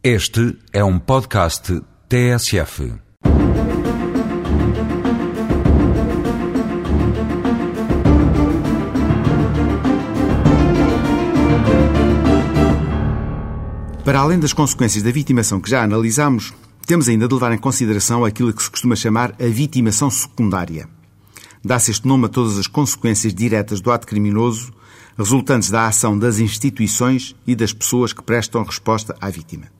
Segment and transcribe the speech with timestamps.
[0.00, 2.92] Este é um podcast TSF.
[14.04, 16.54] Para além das consequências da vitimação que já analisamos,
[16.86, 20.88] temos ainda de levar em consideração aquilo que se costuma chamar a vitimação secundária.
[21.64, 24.72] Dá-se este nome a todas as consequências diretas do ato criminoso
[25.18, 29.76] resultantes da ação das instituições e das pessoas que prestam resposta à vítima.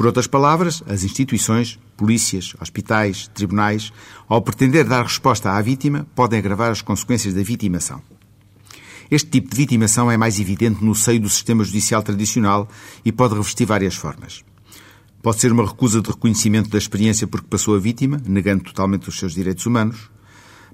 [0.00, 3.92] Por outras palavras, as instituições, polícias, hospitais, tribunais,
[4.26, 8.00] ao pretender dar resposta à vítima, podem agravar as consequências da vitimação.
[9.10, 12.66] Este tipo de vitimação é mais evidente no seio do sistema judicial tradicional
[13.04, 14.42] e pode revestir várias formas.
[15.22, 19.18] Pode ser uma recusa de reconhecimento da experiência porque passou a vítima, negando totalmente os
[19.18, 20.10] seus direitos humanos.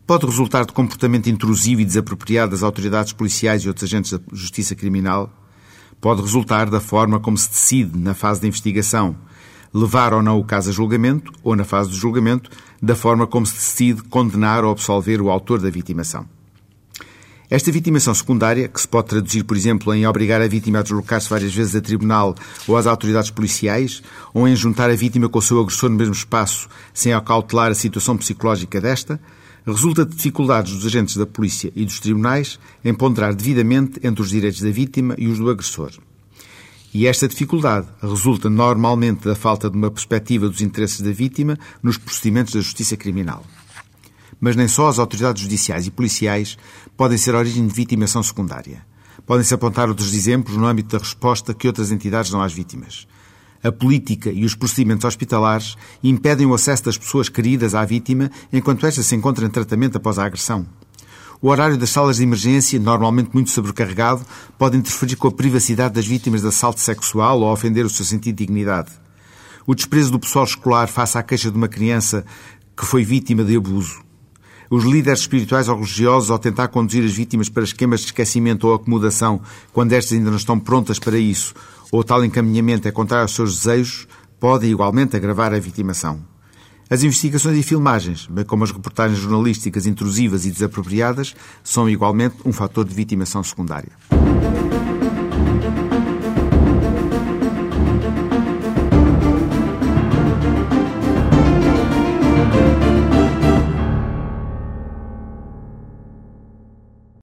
[0.06, 4.76] Pode resultar de comportamento intrusivo e desapropriado das autoridades policiais e outros agentes da justiça
[4.76, 5.45] criminal
[6.00, 9.16] pode resultar da forma como se decide, na fase de investigação,
[9.72, 12.50] levar ou não o caso a julgamento, ou na fase do julgamento,
[12.82, 16.26] da forma como se decide condenar ou absolver o autor da vitimação.
[17.48, 21.30] Esta vitimação secundária, que se pode traduzir, por exemplo, em obrigar a vítima a deslocar-se
[21.30, 22.34] várias vezes a tribunal
[22.66, 24.02] ou às autoridades policiais,
[24.34, 27.74] ou em juntar a vítima com o seu agressor no mesmo espaço, sem acautelar a
[27.74, 29.20] situação psicológica desta,
[29.72, 34.30] resulta de dificuldades dos agentes da polícia e dos tribunais em ponderar devidamente entre os
[34.30, 35.90] direitos da vítima e os do agressor.
[36.94, 41.98] E esta dificuldade resulta normalmente da falta de uma perspectiva dos interesses da vítima nos
[41.98, 43.44] procedimentos da justiça criminal.
[44.40, 46.56] Mas nem só as autoridades judiciais e policiais
[46.96, 48.86] podem ser origem de vitimação secundária.
[49.26, 53.06] Podem-se apontar outros exemplos no âmbito da resposta que outras entidades dão às vítimas.
[53.66, 58.86] A política e os procedimentos hospitalares impedem o acesso das pessoas queridas à vítima enquanto
[58.86, 60.64] esta se encontra em tratamento após a agressão.
[61.42, 64.24] O horário das salas de emergência, normalmente muito sobrecarregado,
[64.56, 68.36] pode interferir com a privacidade das vítimas de assalto sexual ou ofender o seu sentido
[68.36, 68.92] de dignidade.
[69.66, 72.24] O desprezo do pessoal escolar face à queixa de uma criança
[72.76, 74.05] que foi vítima de abuso.
[74.68, 78.74] Os líderes espirituais ou religiosos, ao tentar conduzir as vítimas para esquemas de esquecimento ou
[78.74, 79.40] acomodação,
[79.72, 81.54] quando estas ainda não estão prontas para isso,
[81.92, 84.08] ou tal encaminhamento é contrário aos seus desejos,
[84.40, 86.20] pode igualmente agravar a vitimação.
[86.88, 92.52] As investigações e filmagens, bem como as reportagens jornalísticas intrusivas e desapropriadas, são igualmente um
[92.52, 93.92] fator de vitimação secundária.